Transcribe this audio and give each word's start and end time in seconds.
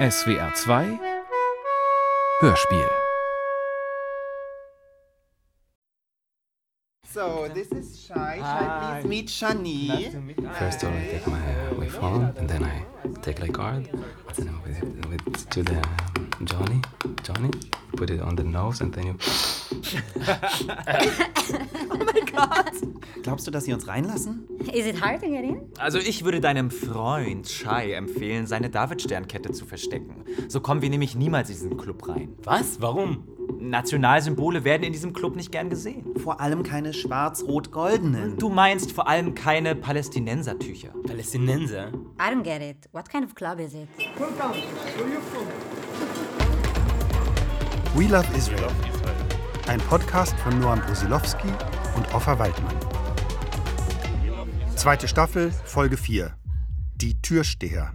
SWR 0.00 0.54
2 0.54 0.98
Hörspiel 2.40 2.99
So, 7.12 7.48
this 7.52 7.66
is 7.72 8.06
Shai. 8.06 8.38
Shai, 8.38 9.00
please 9.02 9.08
meet 9.08 9.26
Shani. 9.26 10.12
First, 10.58 10.84
I 10.84 10.92
take 11.10 11.26
my 11.26 11.40
uh, 11.40 11.74
my 11.74 11.88
phone, 11.88 12.32
and 12.38 12.48
then 12.48 12.62
I 12.62 12.84
take 13.20 13.40
the 13.40 13.48
card, 13.48 13.88
and 13.92 14.04
then 14.36 14.48
I 14.48 14.52
with 14.64 14.80
it 14.80 15.06
with, 15.08 15.50
to 15.50 15.64
the 15.64 15.82
Johnny, 16.44 16.80
Johnny, 17.24 17.50
put 17.96 18.10
it 18.10 18.20
on 18.20 18.36
the 18.36 18.44
nose, 18.44 18.80
and 18.80 18.94
then 18.94 19.06
you. 19.06 19.16
Glaubst 23.24 23.44
du, 23.46 23.50
dass 23.50 23.64
sie 23.64 23.72
uns 23.72 23.88
reinlassen? 23.88 24.46
Is 24.72 24.86
it 24.86 25.00
hard 25.00 25.20
to 25.20 25.26
get 25.28 25.42
in? 25.42 25.62
Also 25.78 25.98
ich 25.98 26.24
würde 26.24 26.40
deinem 26.40 26.70
Freund 26.70 27.48
Shai 27.48 27.92
empfehlen, 27.92 28.46
seine 28.46 28.70
David-Sternkette 28.70 29.50
zu 29.50 29.66
verstecken. 29.66 30.24
So 30.48 30.60
kommen 30.60 30.80
wir 30.80 30.90
nämlich 30.90 31.16
niemals 31.16 31.48
in 31.50 31.56
diesen 31.56 31.76
Club 31.76 32.06
rein. 32.08 32.36
Was? 32.44 32.80
Warum? 32.80 33.24
Nationalsymbole 33.58 34.64
werden 34.64 34.82
in 34.82 34.92
diesem 34.92 35.12
Club 35.12 35.36
nicht 35.36 35.50
gern 35.52 35.70
gesehen. 35.70 36.16
Vor 36.18 36.40
allem 36.40 36.62
keine 36.62 36.92
schwarz-rot-goldenen. 36.92 38.38
Du 38.38 38.48
meinst 38.48 38.92
vor 38.92 39.08
allem 39.08 39.34
keine 39.34 39.74
Palästinensertücher. 39.74 40.90
Palästinenser? 41.06 41.88
I 42.18 42.32
don't 42.32 42.42
get 42.42 42.62
it. 42.62 42.88
What 42.92 43.08
kind 43.08 43.24
of 43.24 43.34
club 43.34 43.58
is 43.60 43.74
it? 43.74 43.88
We 47.94 48.06
Love 48.06 48.26
Israel. 48.36 48.70
Ein 49.66 49.80
Podcast 49.80 50.34
von 50.40 50.58
Noam 50.60 50.80
Brusilowski 50.80 51.48
und 51.96 52.14
Offa 52.14 52.38
Waldmann. 52.38 52.76
Zweite 54.76 55.08
Staffel, 55.08 55.52
Folge 55.64 55.96
4. 55.96 56.34
Die 56.96 57.20
Türsteher. 57.20 57.92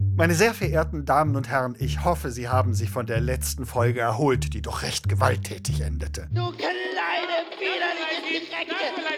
Meine 0.00 0.34
sehr 0.34 0.54
verehrten 0.54 1.04
Damen 1.04 1.36
und 1.36 1.50
Herren, 1.50 1.76
ich 1.78 2.04
hoffe, 2.04 2.30
Sie 2.30 2.48
haben 2.48 2.72
sich 2.72 2.88
von 2.88 3.04
der 3.04 3.20
letzten 3.20 3.66
Folge 3.66 4.00
erholt, 4.00 4.54
die 4.54 4.62
doch 4.62 4.82
recht 4.82 5.10
gewalttätig 5.10 5.82
endete. 5.82 6.26
Du 6.30 6.52
kleine, 6.52 7.44
widerliche 7.58 8.50
Drecke! 8.50 8.74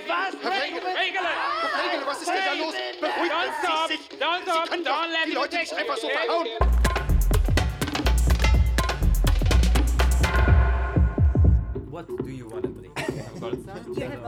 Was? 0.09 0.35
Herr 0.43 0.53
Fregele, 0.53 0.83
Herr 0.83 1.69
Fregele, 1.71 2.07
was 2.07 2.21
ist 2.21 2.29
denn 2.29 2.35
da 2.35 2.65
los? 2.65 2.75
Beruhigen 3.01 3.35
Sie 3.63 3.95
sich! 3.95 4.09
Sie 4.11 4.19
können 4.19 4.85
doch 4.85 5.07
die 5.25 5.33
Leute 5.33 5.59
nicht 5.59 5.73
einfach 5.73 5.97
so 5.97 6.09
verhauen! 6.09 6.82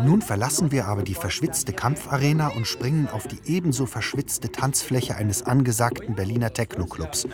Nun 0.04 0.20
verlassen 0.20 0.70
wir 0.70 0.86
aber 0.86 1.02
die 1.02 1.14
verschwitzte 1.14 1.72
Kampfarena 1.72 2.48
und 2.48 2.66
springen 2.66 3.08
auf 3.08 3.26
die 3.26 3.40
ebenso 3.46 3.86
verschwitzte 3.86 4.52
Tanzfläche 4.52 5.16
eines 5.16 5.42
angesagten 5.44 6.14
Berliner 6.14 6.52
Techno-Clubs. 6.52 7.26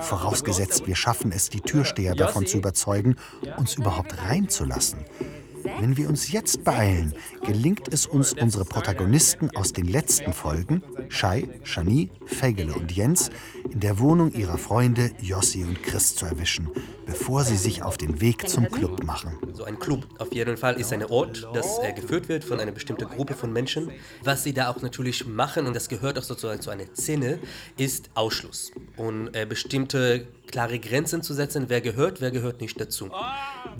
Vorausgesetzt, 0.00 0.86
wir 0.86 0.94
schaffen 0.94 1.32
es, 1.32 1.48
die 1.50 1.60
Türsteher 1.60 2.14
davon 2.14 2.46
zu 2.46 2.58
überzeugen, 2.58 3.16
uns 3.56 3.74
überhaupt 3.74 4.22
reinzulassen. 4.22 5.00
Wenn 5.80 5.96
wir 5.96 6.08
uns 6.08 6.30
jetzt 6.30 6.64
beeilen, 6.64 7.14
gelingt 7.44 7.92
es 7.92 8.06
uns, 8.06 8.32
unsere 8.32 8.64
Protagonisten 8.64 9.50
aus 9.56 9.72
den 9.72 9.86
letzten 9.86 10.32
Folgen, 10.32 10.82
Shai, 11.08 11.48
Shani, 11.64 12.10
Fegele 12.26 12.74
und 12.74 12.92
Jens, 12.92 13.30
in 13.70 13.80
der 13.80 13.98
Wohnung 13.98 14.32
ihrer 14.32 14.58
Freunde 14.58 15.10
Jossi 15.20 15.64
und 15.64 15.82
Chris 15.82 16.14
zu 16.14 16.26
erwischen, 16.26 16.68
bevor 17.06 17.44
sie 17.44 17.56
sich 17.56 17.82
auf 17.82 17.96
den 17.96 18.20
Weg 18.20 18.48
zum 18.48 18.68
Club 18.68 19.02
machen. 19.04 19.38
So 19.52 19.64
ein 19.64 19.78
Club 19.78 20.06
auf 20.18 20.32
jeden 20.32 20.56
Fall 20.56 20.78
ist 20.80 20.92
ein 20.92 21.04
Ort, 21.04 21.48
das 21.54 21.78
äh, 21.82 21.92
geführt 21.92 22.28
wird 22.28 22.44
von 22.44 22.60
einer 22.60 22.72
bestimmten 22.72 23.08
Gruppe 23.08 23.34
von 23.34 23.52
Menschen. 23.52 23.90
Was 24.22 24.44
sie 24.44 24.52
da 24.52 24.70
auch 24.70 24.82
natürlich 24.82 25.26
machen, 25.26 25.66
und 25.66 25.74
das 25.74 25.88
gehört 25.88 26.18
auch 26.18 26.22
sozusagen 26.22 26.60
zu 26.60 26.70
einer 26.70 26.86
Szene, 26.94 27.38
ist 27.76 28.10
Ausschluss. 28.14 28.72
Und 28.96 29.34
äh, 29.34 29.46
bestimmte 29.46 30.26
klare 30.52 30.78
Grenzen 30.78 31.22
zu 31.22 31.34
setzen, 31.34 31.64
wer 31.68 31.80
gehört, 31.80 32.20
wer 32.20 32.30
gehört 32.30 32.60
nicht 32.60 32.80
dazu. 32.80 33.10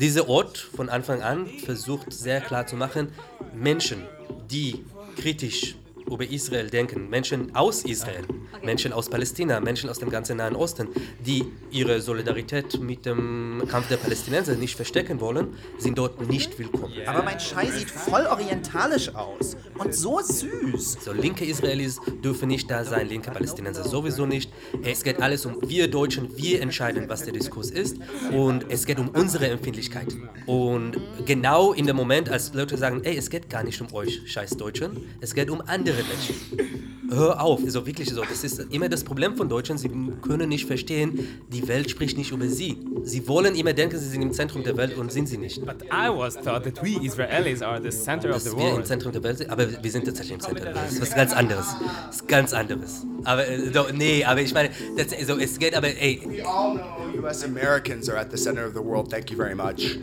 Dieser 0.01 0.28
Ort 0.28 0.59
von 0.59 0.89
Anfang 0.89 1.23
an 1.23 1.47
versucht 1.47 2.13
sehr 2.13 2.41
klar 2.41 2.67
zu 2.67 2.77
machen, 2.77 3.13
Menschen, 3.55 4.02
die 4.51 4.85
kritisch 5.17 5.77
über 6.14 6.28
Israel 6.28 6.68
denken, 6.68 7.08
Menschen 7.08 7.55
aus 7.55 7.84
Israel, 7.84 8.24
Menschen 8.62 8.92
aus 8.92 9.08
Palästina, 9.08 9.61
Menschen 9.61 9.89
aus 9.89 9.98
dem 9.98 10.11
ganzen 10.11 10.36
Nahen 10.36 10.56
Osten, 10.56 10.89
die 11.24 11.45
ihre 11.70 12.00
Solidarität 12.00 12.80
mit 12.80 13.06
dem 13.06 13.62
Kampf 13.68 13.89
der 13.89 13.96
Palästinenser 13.96 14.55
nicht 14.55 14.77
verstecken 14.77 15.20
wollen, 15.20 15.55
sind 15.78 15.98
dort 15.98 16.28
nicht 16.28 16.58
willkommen. 16.58 16.95
Aber 17.06 17.23
mein 17.23 17.40
Shai 17.40 17.67
sieht 17.70 17.90
voll 17.90 18.27
orientalisch 18.27 19.14
aus. 19.14 19.56
Und 19.78 19.95
so 19.95 20.20
süß. 20.20 20.98
So, 21.05 21.12
linke 21.12 21.45
Israelis 21.45 21.98
dürfen 22.23 22.48
nicht 22.48 22.70
da 22.70 22.84
sein, 22.84 23.08
linke 23.08 23.30
Palästinenser 23.30 23.84
sowieso 23.84 24.27
nicht. 24.27 24.52
Es 24.84 25.02
geht 25.02 25.20
alles 25.20 25.46
um 25.46 25.58
wir 25.68 25.89
Deutschen, 25.89 26.36
wir 26.36 26.61
entscheiden, 26.61 27.08
was 27.08 27.24
der 27.24 27.33
Diskurs 27.33 27.70
ist. 27.70 27.96
Und 28.33 28.67
es 28.70 28.86
geht 28.86 28.98
um 28.98 29.08
unsere 29.08 29.48
Empfindlichkeit. 29.48 30.08
Und 30.46 30.98
genau 31.24 31.73
in 31.73 31.86
dem 31.86 31.96
Moment, 31.96 32.29
als 32.29 32.52
Leute 32.55 32.77
sagen, 32.77 33.02
ey, 33.05 33.17
es 33.17 33.30
geht 33.30 33.48
gar 33.48 33.64
nicht 33.64 33.80
um 33.80 33.92
euch, 33.92 34.20
scheiß 34.27 34.56
Deutschen, 34.56 35.05
es 35.20 35.34
geht 35.34 35.50
um 35.50 35.62
andere 35.62 36.02
Menschen. 36.08 36.83
Hör 37.11 37.42
auf, 37.42 37.61
so 37.67 37.86
wirklich 37.86 38.08
so. 38.08 38.23
Das 38.23 38.42
ist 38.42 38.58
immer 38.70 38.89
das 38.89 39.05
Problem 39.05 39.36
von 39.36 39.46
Deutschen. 39.46 39.77
Sie 39.77 39.90
können 40.23 40.48
nicht 40.48 40.64
verstehen, 40.64 41.18
die 41.52 41.68
Welt 41.68 41.90
spricht 41.90 42.17
nicht 42.17 42.33
über 42.33 42.48
sie. 42.48 42.79
Sie 43.05 43.29
wollen 43.29 43.55
immer 43.55 43.74
denken, 43.74 43.98
sie 43.98 44.08
sind 44.08 44.23
im 44.23 44.33
Zentrum 44.33 44.64
der 44.64 44.79
Welt 44.79 44.96
und 44.96 45.12
sind 45.12 45.29
sie 45.29 45.36
nicht. 45.36 45.61
But 45.67 45.83
I 45.92 46.08
was 46.08 46.36
taught 46.36 46.64
that 46.64 46.83
we 46.83 46.98
Israelis 47.05 47.61
are 47.61 47.83
the 47.83 47.91
center 47.91 48.35
of 48.35 48.41
the 48.41 48.52
wir 48.57 48.68
im 48.68 48.73
world. 48.77 48.86
Zentrum 48.86 49.12
der 49.12 49.23
Welt 49.23 49.36
sind, 49.39 49.51
aber 49.51 49.67
wir 49.83 49.91
sind 49.91 50.07
tatsächlich 50.07 50.33
im 50.35 50.41
Zentrum 50.41 50.64
der 50.64 50.74
Welt. 50.74 50.86
Das 50.86 50.92
ist 50.92 51.02
was 51.02 51.14
ganz 51.14 51.33
anderes. 51.35 51.67
Das 52.07 52.17
ist 52.17 52.29
ganz 52.29 52.52
anderes. 52.55 53.05
Aber, 53.24 53.46
äh, 53.46 53.70
doch, 53.70 53.92
nee, 53.92 54.24
aber 54.24 54.41
ich 54.41 54.55
meine, 54.55 54.70
das, 54.96 55.08
so, 55.27 55.36
es 55.36 55.58
geht 55.58 55.74
aber, 55.74 55.89
ey, 55.89 56.23
We 56.24 56.46
all 56.46 56.77
know 56.77 57.23
U.S. 57.23 57.45
Americans 57.45 58.08
are 58.08 58.18
at 58.18 58.30
the 58.30 58.39
center 58.39 58.67
of 58.67 58.73
the 58.74 58.80
world. 58.80 59.11
Thank 59.11 59.30
you 59.30 59.36
very 59.36 59.55
much. 59.55 59.98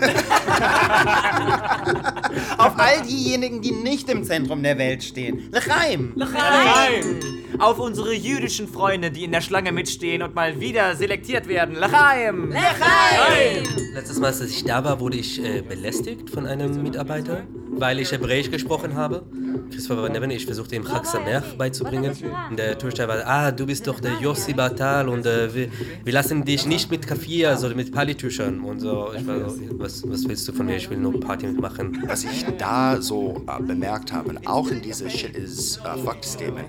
Auf 2.58 2.78
all 2.78 3.02
diejenigen, 3.08 3.62
die 3.62 3.72
nicht 3.72 4.08
im 4.08 4.22
Zentrum 4.22 4.62
der 4.62 4.78
Welt 4.78 5.02
stehen. 5.02 5.31
Lechaim! 5.50 6.12
Nein! 6.16 7.20
Auf 7.58 7.78
unsere 7.78 8.14
jüdischen 8.14 8.68
Freunde, 8.68 9.10
die 9.10 9.24
in 9.24 9.32
der 9.32 9.40
Schlange 9.40 9.72
mitstehen 9.72 10.22
und 10.22 10.34
mal 10.34 10.60
wieder 10.60 10.96
selektiert 10.96 11.48
werden. 11.48 11.74
Lachaim! 11.74 12.50
Lachaim! 12.50 13.82
letztes 13.94 14.18
Mal, 14.18 14.28
als 14.28 14.40
ich 14.40 14.64
da 14.64 14.84
war, 14.84 15.00
wurde 15.00 15.18
ich 15.18 15.42
äh, 15.42 15.62
belästigt 15.62 16.30
von 16.30 16.46
einem 16.46 16.82
Mitarbeiter, 16.82 17.42
weil 17.70 17.98
ich 18.00 18.10
Hebräisch 18.10 18.50
gesprochen 18.50 18.94
habe. 18.96 19.24
Christopher 19.70 20.08
Neven, 20.08 20.30
ich 20.30 20.46
versuchte 20.46 20.76
ihm 20.76 20.84
Chag 20.84 21.06
Sameach 21.06 21.54
beizubringen. 21.56 22.12
Und 22.50 22.58
der 22.58 22.78
Türsteher 22.78 23.08
war, 23.08 23.26
ah, 23.26 23.50
du 23.50 23.66
bist 23.66 23.86
doch 23.86 24.00
der 24.00 24.20
Yossi 24.20 24.52
Batal 24.52 25.08
und 25.08 25.26
äh, 25.26 25.54
wir, 25.54 25.68
wir 26.04 26.12
lassen 26.12 26.44
dich 26.44 26.66
nicht 26.66 26.90
mit 26.90 27.06
Kaffee, 27.06 27.46
also 27.46 27.68
mit 27.74 27.92
Palitüchern 27.92 28.60
und 28.60 28.80
so. 28.80 29.12
Ich 29.16 29.26
war 29.26 29.50
so, 29.50 29.58
was, 29.78 30.02
was 30.08 30.28
willst 30.28 30.46
du 30.48 30.52
von 30.52 30.66
mir? 30.66 30.76
Ich 30.76 30.88
will 30.90 30.98
nur 30.98 31.18
Party 31.20 31.46
mitmachen. 31.46 32.02
Was 32.06 32.24
ich 32.24 32.44
da 32.58 33.00
so 33.00 33.42
äh, 33.46 33.62
bemerkt 33.62 34.12
habe, 34.12 34.30
und 34.30 34.46
auch 34.46 34.68
in 34.68 34.82
dieser 34.82 35.08
Shit 35.10 35.36
is 35.36 35.78
uh, 35.78 35.96
fucked 36.04 36.24
statement, 36.24 36.68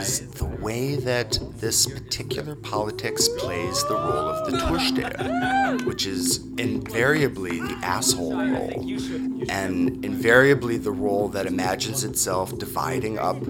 is 0.00 0.22
the 0.38 0.46
way 0.62 0.96
that 0.96 1.40
this 1.60 1.86
particular 1.86 2.54
politics 2.56 3.28
plays 3.38 3.84
the 3.88 3.94
role 3.94 4.28
of 4.28 4.50
the 4.50 4.56
Tursteher, 4.58 5.84
which 5.86 6.06
is 6.06 6.40
invariably 6.56 7.60
the 7.60 7.76
asshole 7.82 8.34
role, 8.34 8.84
and 9.48 10.04
invariably 10.04 10.78
the 10.78 10.90
role 10.90 11.28
that 11.28 11.46
imagines 11.46 12.04
itself 12.14 12.56
dividing 12.58 13.18
up 13.18 13.42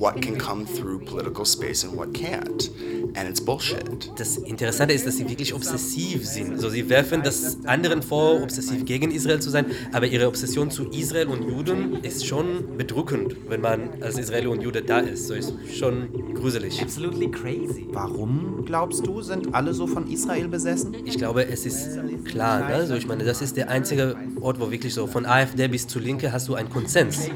what 0.00 0.20
can 0.22 0.38
come 0.38 0.64
through 0.64 0.98
political 1.04 1.44
space 1.44 1.84
and 1.84 1.94
what 1.94 2.14
can't. 2.14 2.70
And 3.14 3.28
it's 3.28 3.40
bullshit. 3.40 4.10
Das 4.16 4.38
Interessante 4.38 4.94
ist, 4.94 5.06
dass 5.06 5.18
sie 5.18 5.28
wirklich 5.28 5.52
obsessiv 5.52 6.26
sind. 6.26 6.58
So, 6.58 6.70
sie 6.70 6.88
werfen 6.88 7.22
das 7.22 7.58
anderen 7.66 8.02
vor, 8.02 8.42
obsessiv 8.42 8.84
gegen 8.86 9.10
Israel 9.10 9.40
zu 9.40 9.50
sein, 9.50 9.66
aber 9.92 10.06
ihre 10.06 10.26
Obsession 10.26 10.70
zu 10.70 10.88
Israel 10.90 11.26
und 11.26 11.42
Juden 11.42 11.96
ist 12.02 12.26
schon 12.26 12.78
bedrückend, 12.78 13.36
wenn 13.48 13.60
man 13.60 13.90
als 14.00 14.16
Israeli 14.16 14.46
und 14.46 14.62
Jude 14.62 14.82
da 14.82 15.00
ist. 15.00 15.26
So 15.26 15.34
ist 15.34 15.52
schon 15.76 16.34
gruselig. 16.34 16.80
Absolutely 16.80 17.30
crazy. 17.30 17.86
Warum, 17.90 18.64
glaubst 18.64 19.06
du, 19.06 19.20
sind 19.20 19.54
alle 19.54 19.74
so 19.74 19.86
von 19.86 20.10
Israel 20.10 20.48
besessen? 20.48 20.94
Ich 21.04 21.18
glaube, 21.18 21.46
es 21.46 21.66
ist 21.66 21.98
klar, 22.24 22.68
ne? 22.68 22.86
so, 22.86 22.94
ich 22.94 23.06
meine, 23.06 23.24
das 23.24 23.42
ist 23.42 23.56
der 23.56 23.68
einzige 23.68 24.16
Ort, 24.40 24.60
wo 24.60 24.70
wirklich 24.70 24.94
so 24.94 25.06
von 25.06 25.26
AfD 25.26 25.68
bis 25.68 25.86
zu 25.86 25.98
Linke 25.98 26.32
hast 26.32 26.48
du 26.48 26.54
einen 26.54 26.70
Konsens 26.70 27.28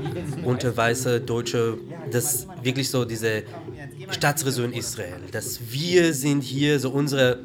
unter 0.44 0.74
weiße 0.74 1.20
Deutsche, 1.20 1.78
das 2.10 2.46
wirklich 2.64 2.88
so 2.88 3.04
diese 3.04 3.44
Staatsräson 4.10 4.72
Israel, 4.72 5.20
dass 5.32 5.60
wir 5.70 6.12
sind 6.14 6.42
hier, 6.42 6.80
so 6.80 6.90
unsere 6.90 7.40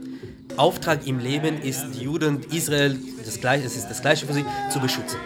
Auftrag 0.57 1.05
im 1.07 1.19
Leben 1.19 1.61
ist, 1.61 1.85
die 1.95 2.03
Juden, 2.03 2.41
Israel, 2.51 2.97
das 3.23 3.39
gleiche, 3.39 3.65
es 3.65 3.75
ist 3.75 3.87
das 3.87 4.01
gleiche 4.01 4.25
für 4.25 4.33
sie, 4.33 4.45
zu 4.71 4.79
beschützen. 4.79 5.19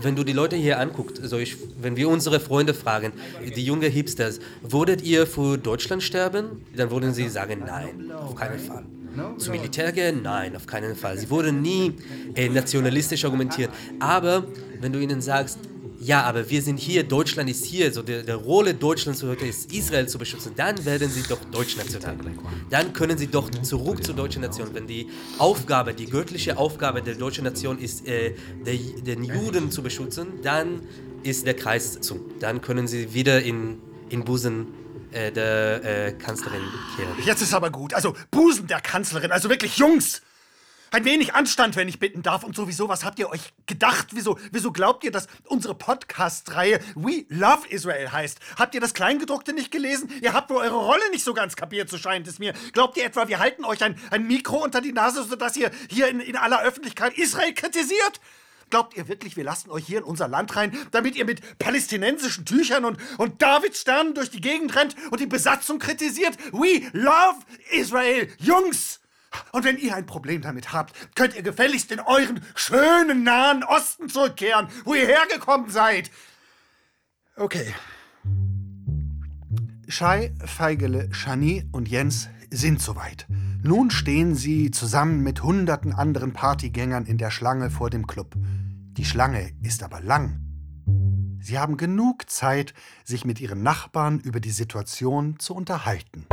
Wenn 0.00 0.14
du 0.14 0.22
die 0.22 0.32
Leute 0.32 0.54
hier 0.54 0.78
anguckst, 0.78 1.20
also 1.20 1.38
ich, 1.38 1.56
wenn 1.80 1.96
wir 1.96 2.08
unsere 2.08 2.38
Freunde 2.38 2.72
fragen, 2.72 3.12
die 3.56 3.64
jungen 3.64 3.90
Hipsters, 3.90 4.38
würdet 4.62 5.02
ihr 5.02 5.26
für 5.26 5.58
Deutschland 5.58 6.02
sterben? 6.04 6.64
Dann 6.76 6.90
würden 6.90 7.12
sie 7.12 7.28
sagen, 7.28 7.64
nein, 7.66 8.12
auf 8.12 8.36
keinen 8.36 8.60
Fall. 8.60 8.84
Zum 9.38 9.52
Militär 9.52 9.90
gehen? 9.90 10.22
Nein, 10.22 10.54
auf 10.54 10.66
keinen 10.66 10.94
Fall. 10.94 11.18
Sie 11.18 11.28
wurden 11.30 11.60
nie 11.60 11.94
äh, 12.36 12.48
nationalistisch 12.48 13.24
argumentiert. 13.24 13.70
Aber 13.98 14.44
wenn 14.80 14.92
du 14.92 15.00
ihnen 15.00 15.20
sagst, 15.20 15.58
ja, 16.00 16.22
aber 16.22 16.48
wir 16.48 16.62
sind 16.62 16.78
hier, 16.78 17.02
Deutschland 17.02 17.50
ist 17.50 17.64
hier, 17.64 17.92
so 17.92 18.02
der, 18.02 18.22
der 18.22 18.36
Rolle 18.36 18.74
Deutschlands 18.74 19.22
heute 19.22 19.46
ist, 19.46 19.72
Israel 19.72 20.08
zu 20.08 20.18
beschützen, 20.18 20.52
dann 20.54 20.84
werden 20.84 21.10
sie 21.10 21.22
doch 21.22 21.44
deutschnational. 21.50 22.16
Dann 22.70 22.92
können 22.92 23.18
sie 23.18 23.26
doch 23.26 23.50
zurück 23.50 24.04
zur 24.04 24.14
deutschen 24.14 24.42
Nation. 24.42 24.68
Wenn 24.74 24.86
die 24.86 25.08
Aufgabe, 25.38 25.94
die 25.94 26.06
göttliche 26.06 26.56
Aufgabe 26.56 27.02
der 27.02 27.16
deutschen 27.16 27.44
Nation 27.44 27.78
ist, 27.78 28.06
äh, 28.06 28.34
der, 28.64 28.74
den 28.76 29.24
Juden 29.24 29.72
zu 29.72 29.82
beschützen, 29.82 30.40
dann 30.42 30.82
ist 31.24 31.46
der 31.46 31.54
Kreis 31.54 32.00
zu. 32.00 32.30
Dann 32.38 32.60
können 32.60 32.86
sie 32.86 33.12
wieder 33.12 33.42
in, 33.42 33.78
in 34.08 34.24
Busen 34.24 34.68
äh, 35.10 35.32
der 35.32 35.84
äh, 35.84 36.12
Kanzlerin 36.12 36.62
kehren. 36.96 37.12
Jetzt 37.24 37.42
ist 37.42 37.54
aber 37.54 37.70
gut. 37.70 37.92
Also 37.94 38.14
Busen 38.30 38.66
der 38.68 38.80
Kanzlerin, 38.80 39.32
also 39.32 39.48
wirklich 39.48 39.78
Jungs. 39.78 40.22
Ein 40.90 41.04
wenig 41.04 41.34
Anstand, 41.34 41.76
wenn 41.76 41.88
ich 41.88 41.98
bitten 41.98 42.22
darf. 42.22 42.44
Und 42.44 42.56
sowieso, 42.56 42.88
was 42.88 43.04
habt 43.04 43.18
ihr 43.18 43.28
euch 43.28 43.52
gedacht? 43.66 44.08
Wieso, 44.12 44.38
wieso 44.52 44.72
glaubt 44.72 45.04
ihr, 45.04 45.10
dass 45.10 45.28
unsere 45.44 45.74
Podcast-Reihe 45.74 46.80
We 46.94 47.26
Love 47.28 47.68
Israel 47.68 48.10
heißt? 48.10 48.38
Habt 48.58 48.74
ihr 48.74 48.80
das 48.80 48.94
Kleingedruckte 48.94 49.52
nicht 49.52 49.70
gelesen? 49.70 50.10
Ihr 50.22 50.32
habt 50.32 50.50
wohl 50.50 50.58
eure 50.58 50.76
Rolle 50.76 51.10
nicht 51.10 51.24
so 51.24 51.34
ganz 51.34 51.56
kapiert, 51.56 51.90
so 51.90 51.98
scheint 51.98 52.26
es 52.26 52.38
mir. 52.38 52.54
Glaubt 52.72 52.96
ihr 52.96 53.04
etwa, 53.04 53.28
wir 53.28 53.38
halten 53.38 53.64
euch 53.64 53.82
ein, 53.84 54.00
ein 54.10 54.26
Mikro 54.26 54.64
unter 54.64 54.80
die 54.80 54.92
Nase, 54.92 55.24
sodass 55.24 55.56
ihr 55.56 55.70
hier 55.90 56.08
in, 56.08 56.20
in 56.20 56.36
aller 56.36 56.62
Öffentlichkeit 56.62 57.18
Israel 57.18 57.52
kritisiert? 57.52 58.20
Glaubt 58.70 58.96
ihr 58.96 59.08
wirklich, 59.08 59.36
wir 59.36 59.44
lassen 59.44 59.70
euch 59.70 59.86
hier 59.86 59.98
in 59.98 60.04
unser 60.04 60.28
Land 60.28 60.54
rein, 60.56 60.76
damit 60.90 61.16
ihr 61.16 61.24
mit 61.24 61.58
palästinensischen 61.58 62.44
Tüchern 62.44 62.84
und, 62.84 62.98
und 63.16 63.40
Davidsternen 63.40 64.14
durch 64.14 64.30
die 64.30 64.40
Gegend 64.40 64.74
rennt 64.76 64.94
und 65.10 65.20
die 65.20 65.26
Besatzung 65.26 65.78
kritisiert? 65.78 66.36
We 66.52 66.82
love 66.92 67.38
Israel! 67.70 68.28
Jungs! 68.38 69.00
Und 69.52 69.64
wenn 69.64 69.78
ihr 69.78 69.94
ein 69.94 70.06
Problem 70.06 70.42
damit 70.42 70.72
habt, 70.72 70.94
könnt 71.14 71.34
ihr 71.34 71.42
gefälligst 71.42 71.92
in 71.92 72.00
euren 72.00 72.40
schönen 72.54 73.22
nahen 73.22 73.64
Osten 73.64 74.08
zurückkehren, 74.08 74.68
wo 74.84 74.94
ihr 74.94 75.06
hergekommen 75.06 75.70
seid. 75.70 76.10
Okay. 77.36 77.74
Shai, 79.86 80.34
Feigele, 80.44 81.08
Shani 81.12 81.68
und 81.72 81.88
Jens 81.88 82.28
sind 82.50 82.80
soweit. 82.80 83.26
Nun 83.62 83.90
stehen 83.90 84.34
sie 84.34 84.70
zusammen 84.70 85.22
mit 85.22 85.42
hunderten 85.42 85.92
anderen 85.92 86.32
Partygängern 86.32 87.06
in 87.06 87.18
der 87.18 87.30
Schlange 87.30 87.70
vor 87.70 87.90
dem 87.90 88.06
Club. 88.06 88.34
Die 88.36 89.04
Schlange 89.04 89.52
ist 89.62 89.82
aber 89.82 90.00
lang. 90.00 90.40
Sie 91.40 91.58
haben 91.58 91.76
genug 91.76 92.28
Zeit, 92.30 92.74
sich 93.04 93.24
mit 93.24 93.40
ihren 93.40 93.62
Nachbarn 93.62 94.20
über 94.20 94.40
die 94.40 94.50
Situation 94.50 95.38
zu 95.38 95.54
unterhalten. 95.54 96.26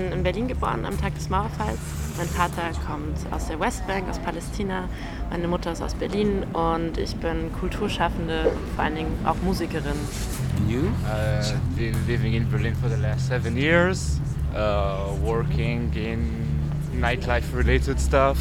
Bin 0.00 0.12
in 0.12 0.22
Berlin 0.22 0.48
geboren 0.48 0.84
am 0.84 0.98
Tag 0.98 1.14
des 1.14 1.28
Mauerfalls. 1.28 1.78
Mein 2.16 2.28
Vater 2.28 2.70
kommt 2.86 3.16
aus 3.30 3.46
der 3.48 3.60
Westbank, 3.60 4.08
aus 4.08 4.18
Palästina. 4.18 4.88
Meine 5.30 5.48
Mutter 5.48 5.72
ist 5.72 5.82
aus 5.82 5.94
Berlin 5.94 6.44
und 6.52 6.98
ich 6.98 7.16
bin 7.16 7.52
Kulturschaffende, 7.58 8.52
vor 8.74 8.84
allen 8.84 8.94
Dingen 8.94 9.18
auch 9.24 9.36
Musikerin. 9.42 9.96
You? 10.68 10.80
Uh, 10.80 11.76
been 11.76 11.94
living 12.06 12.34
in 12.34 12.48
Berlin 12.50 12.74
for 12.76 12.88
the 12.88 13.00
last 13.00 13.26
seven 13.26 13.56
years, 13.56 14.20
uh, 14.54 15.14
working 15.22 15.90
in 15.94 16.30
nightlife 16.98 17.56
related 17.56 18.00
stuff. 18.00 18.38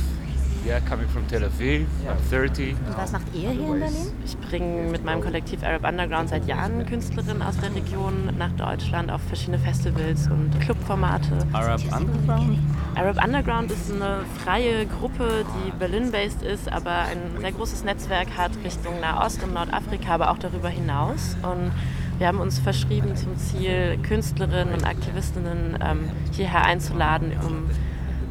Yeah, 0.69 0.81
coming 0.81 1.07
from 1.07 1.27
Tel 1.27 1.41
Aviv. 1.41 1.87
I'm 2.07 2.17
30. 2.29 2.73
Und 2.73 2.95
was 2.95 3.11
macht 3.11 3.25
ihr 3.33 3.49
hier 3.49 3.73
in 3.73 3.79
Berlin? 3.79 4.13
Ich 4.23 4.37
bringe 4.37 4.91
mit 4.91 5.03
meinem 5.03 5.19
Kollektiv 5.19 5.63
Arab 5.63 5.83
Underground 5.83 6.29
seit 6.29 6.45
Jahren 6.45 6.85
Künstlerinnen 6.85 7.41
aus 7.41 7.57
der 7.57 7.73
Region 7.73 8.29
nach 8.37 8.51
Deutschland 8.51 9.09
auf 9.09 9.19
verschiedene 9.23 9.57
Festivals 9.57 10.27
und 10.27 10.51
Clubformate. 10.59 11.39
Arab 11.53 11.81
Underground? 11.91 12.59
Arab 12.93 13.25
Underground 13.25 13.71
ist 13.71 13.91
eine 13.91 14.19
freie 14.43 14.85
Gruppe, 14.85 15.43
die 15.43 15.71
Berlin-based 15.71 16.43
ist, 16.43 16.71
aber 16.71 16.91
ein 16.91 17.41
sehr 17.41 17.51
großes 17.51 17.83
Netzwerk 17.83 18.27
hat 18.37 18.51
Richtung 18.63 18.99
Nahost 18.99 19.41
und 19.41 19.55
Nordafrika, 19.55 20.13
aber 20.13 20.29
auch 20.29 20.37
darüber 20.37 20.69
hinaus. 20.69 21.35
Und 21.41 21.71
wir 22.19 22.27
haben 22.27 22.39
uns 22.39 22.59
verschrieben 22.59 23.15
zum 23.15 23.35
Ziel, 23.37 23.97
Künstlerinnen 24.07 24.75
und 24.75 24.85
Aktivistinnen 24.85 25.79
ähm, 25.83 26.09
hierher 26.31 26.63
einzuladen, 26.65 27.31
um 27.43 27.71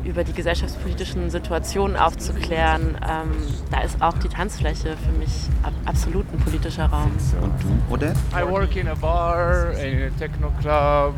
über 0.08 0.24
die 0.24 0.32
gesellschaftspolitischen 0.32 1.30
Situationen 1.30 1.96
aufzuklären. 1.96 2.96
Ähm, 3.06 3.30
da 3.70 3.82
ist 3.82 4.00
auch 4.00 4.16
die 4.18 4.28
Tanzfläche 4.28 4.96
für 4.96 5.12
mich 5.18 5.30
ab 5.62 5.74
absolut 5.84 6.26
ein 6.32 6.38
politischer 6.38 6.86
Raum. 6.86 7.12
Und 7.40 7.52
du, 7.62 7.94
oder? 7.94 8.12
I 8.32 8.48
work 8.48 8.74
in 8.76 8.88
a 8.88 8.94
bar, 8.94 9.72
in 9.72 10.02
a 10.02 10.10
techno 10.18 10.50
club, 10.60 11.14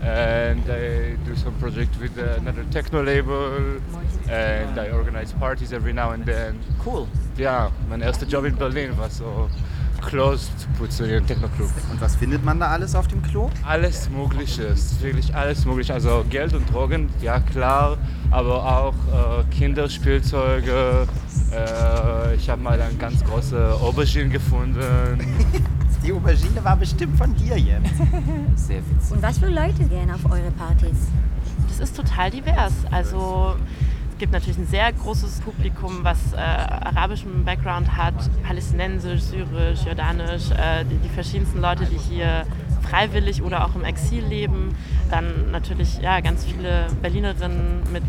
and 0.00 0.66
I 0.68 1.16
do 1.26 1.36
some 1.36 1.54
project 1.60 2.00
with 2.00 2.12
another 2.18 2.64
techno 2.70 3.02
label, 3.02 3.80
and 4.28 4.78
I 4.78 4.90
organize 4.92 5.32
parties 5.34 5.72
every 5.72 5.92
now 5.92 6.10
and 6.10 6.24
then. 6.24 6.58
Cool. 6.84 7.06
Ja, 7.36 7.70
mein 7.88 8.00
erster 8.00 8.26
Job 8.26 8.46
in 8.46 8.56
Berlin 8.56 8.96
war 8.96 9.10
so 9.10 9.50
Closed 10.00 10.50
Putze 10.78 11.06
in 11.06 11.26
Techno-Club. 11.26 11.70
Und 11.90 12.00
was 12.00 12.16
findet 12.16 12.44
man 12.44 12.58
da 12.58 12.68
alles 12.68 12.94
auf 12.94 13.08
dem 13.08 13.22
Klo? 13.22 13.50
Alles 13.64 14.08
Mögliche, 14.10 14.74
wirklich 15.00 15.34
alles 15.34 15.64
Mögliche. 15.64 15.94
Also 15.94 16.24
Geld 16.28 16.54
und 16.54 16.72
Drogen, 16.72 17.08
ja 17.20 17.40
klar, 17.40 17.98
aber 18.30 18.64
auch 18.64 18.94
äh, 18.94 19.44
Kinderspielzeuge. 19.54 21.06
Äh, 21.52 22.34
ich 22.34 22.48
habe 22.48 22.62
mal 22.62 22.80
eine 22.80 22.94
ganz 22.94 23.24
große 23.24 23.74
Aubergine 23.80 24.28
gefunden. 24.28 24.80
Die 26.02 26.12
Aubergine 26.12 26.64
war 26.64 26.76
bestimmt 26.76 27.18
von 27.18 27.34
dir, 27.34 27.58
Jens. 27.58 27.88
Sehr 28.54 28.78
witzig. 28.78 29.12
Und 29.12 29.22
was 29.22 29.38
für 29.38 29.48
Leute 29.48 29.84
gehen 29.84 30.10
auf 30.10 30.24
eure 30.30 30.50
Partys? 30.52 30.96
Das 31.68 31.80
ist 31.80 31.96
total 31.96 32.30
divers. 32.30 32.72
Also 32.90 33.56
gibt 34.20 34.32
natürlich 34.34 34.58
ein 34.58 34.66
sehr 34.66 34.92
großes 34.92 35.40
Publikum, 35.40 36.00
was 36.04 36.34
äh, 36.34 36.36
arabischen 36.36 37.42
Background 37.44 37.96
hat, 37.96 38.14
palästinensisch, 38.44 39.22
syrisch, 39.22 39.80
jordanisch, 39.86 40.50
äh, 40.50 40.84
die, 40.84 40.98
die 40.98 41.08
verschiedensten 41.08 41.60
Leute, 41.60 41.86
die 41.86 41.96
hier 41.96 42.44
freiwillig 42.82 43.42
oder 43.42 43.64
auch 43.64 43.74
im 43.74 43.82
Exil 43.82 44.22
leben. 44.24 44.76
Dann 45.10 45.50
natürlich 45.50 46.00
ja, 46.02 46.20
ganz 46.20 46.44
viele 46.44 46.88
Berlinerinnen 47.00 47.82
mit, 47.94 48.04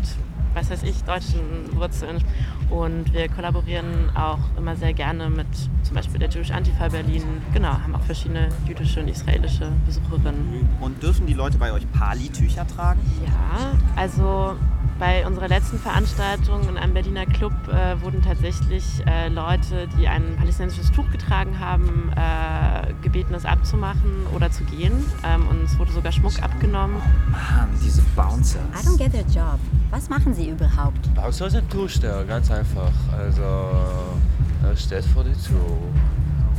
was 0.52 0.70
weiß 0.70 0.82
ich, 0.82 1.02
deutschen 1.04 1.74
Wurzeln. 1.76 2.22
Und 2.68 3.10
wir 3.14 3.28
kollaborieren 3.30 4.14
auch 4.14 4.40
immer 4.58 4.76
sehr 4.76 4.92
gerne 4.92 5.30
mit 5.30 5.46
zum 5.82 5.94
Beispiel 5.94 6.18
der 6.18 6.28
Jewish 6.28 6.50
Antifa 6.50 6.88
Berlin. 6.88 7.22
Genau, 7.54 7.72
haben 7.72 7.94
auch 7.94 8.02
verschiedene 8.02 8.48
jüdische 8.66 9.00
und 9.00 9.08
israelische 9.08 9.72
Besucherinnen. 9.86 10.68
Und 10.78 11.02
dürfen 11.02 11.26
die 11.26 11.34
Leute 11.34 11.56
bei 11.56 11.72
euch 11.72 11.90
Pali-Tücher 11.90 12.66
tragen? 12.66 13.00
Ja, 13.26 13.72
also 13.96 14.56
bei 15.02 15.26
unserer 15.26 15.48
letzten 15.48 15.80
Veranstaltung 15.80 16.68
in 16.68 16.78
einem 16.78 16.94
Berliner 16.94 17.26
Club 17.26 17.52
äh, 17.66 18.00
wurden 18.00 18.22
tatsächlich 18.22 18.84
äh, 19.04 19.26
Leute, 19.30 19.88
die 19.98 20.06
ein 20.06 20.36
palästinensisches 20.36 20.92
Tuch 20.92 21.10
getragen 21.10 21.58
haben, 21.58 22.12
äh, 22.14 22.94
gebeten, 23.02 23.34
es 23.34 23.44
abzumachen 23.44 24.28
oder 24.32 24.52
zu 24.52 24.62
gehen. 24.62 25.04
Ähm, 25.24 25.48
und 25.48 25.64
es 25.64 25.76
wurde 25.76 25.90
sogar 25.90 26.12
Schmuck 26.12 26.40
abgenommen. 26.40 26.98
Mann, 27.32 27.68
diese 27.84 28.00
Bouncer. 28.14 28.60
I 28.80 28.86
don't 28.86 28.96
get 28.96 29.10
their 29.10 29.24
job. 29.24 29.58
Was 29.90 30.08
machen 30.08 30.34
sie 30.34 30.50
überhaupt? 30.50 31.12
Bouncer 31.16 31.48
ist 31.48 31.56
ein 31.56 31.68
Tuchsteher, 31.68 32.22
ganz 32.24 32.48
einfach. 32.52 32.92
Also, 33.18 33.42
er 33.42 34.76
steht 34.76 35.04
vor 35.06 35.24
die 35.24 35.32
Tür. 35.32 35.78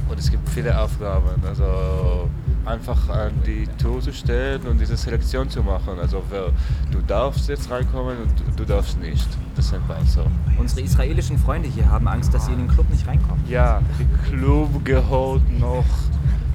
Und 0.09 0.19
es 0.19 0.29
gibt 0.29 0.49
viele 0.49 0.77
Aufgaben. 0.77 1.29
Also, 1.47 2.29
einfach 2.65 3.09
an 3.09 3.33
die 3.45 3.67
Tür 3.77 3.99
zu 3.99 4.13
stellen 4.13 4.61
und 4.63 4.79
diese 4.79 4.95
Selektion 4.95 5.49
zu 5.49 5.61
machen. 5.63 5.99
Also, 5.99 6.23
wer, 6.29 6.51
du 6.91 7.01
darfst 7.05 7.49
jetzt 7.49 7.69
reinkommen 7.69 8.17
und 8.17 8.39
du, 8.39 8.63
du 8.63 8.65
darfst 8.65 8.99
nicht. 8.99 9.27
Das 9.55 9.69
sind 9.69 9.87
Bouncer. 9.87 10.25
Unsere 10.57 10.81
israelischen 10.81 11.37
Freunde 11.37 11.69
hier 11.69 11.89
haben 11.89 12.07
Angst, 12.07 12.33
dass 12.33 12.45
sie 12.45 12.53
in 12.53 12.59
den 12.59 12.67
Club 12.67 12.89
nicht 12.89 13.07
reinkommen. 13.07 13.43
Ja, 13.47 13.81
der 13.99 14.29
Club 14.29 14.83
gehört 14.83 15.41
noch 15.59 15.85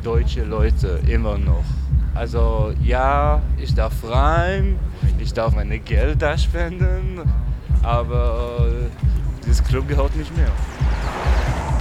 deutsche 0.03 0.45
Leute, 0.45 1.01
immer 1.07 1.39
noch. 1.39 1.65
Also 2.15 2.73
ja, 2.83 3.41
ich 3.59 3.75
darf 3.75 3.93
rein, 4.03 4.79
ich 5.19 5.33
darf 5.33 5.55
meine 5.55 5.79
Geld 5.79 6.21
da 6.21 6.37
spenden, 6.37 7.21
aber 7.83 8.67
dieses 9.45 9.63
Club 9.63 9.87
gehört 9.87 10.17
nicht 10.17 10.37
mehr. 10.37 10.51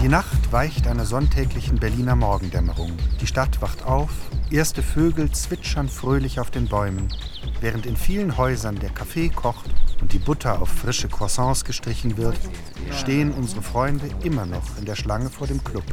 Die 0.01 0.07
Nacht 0.07 0.36
weicht 0.51 0.87
einer 0.87 1.05
sonntäglichen 1.05 1.77
Berliner 1.77 2.15
Morgendämmerung. 2.15 2.93
Die 3.19 3.27
Stadt 3.27 3.61
wacht 3.61 3.83
auf, 3.83 4.09
erste 4.49 4.81
Vögel 4.81 5.31
zwitschern 5.31 5.89
fröhlich 5.89 6.39
auf 6.39 6.51
den 6.51 6.67
Bäumen, 6.67 7.09
während 7.59 7.85
in 7.85 7.97
vielen 7.97 8.37
Häusern 8.37 8.79
der 8.79 8.89
Kaffee 8.91 9.29
kocht 9.29 9.69
und 9.99 10.13
die 10.13 10.19
Butter 10.19 10.61
auf 10.61 10.69
frische 10.69 11.09
Croissants 11.09 11.65
gestrichen 11.65 12.17
wird, 12.17 12.37
stehen 12.91 13.31
unsere 13.31 13.61
Freunde 13.61 14.09
immer 14.23 14.45
noch 14.45 14.77
in 14.77 14.85
der 14.85 14.95
Schlange 14.95 15.29
vor 15.29 15.47
dem 15.47 15.63
Club, 15.63 15.83